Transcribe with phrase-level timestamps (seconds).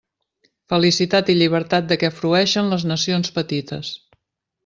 [0.71, 3.93] Felicitat i llibertat de què frueixen les nacions petites.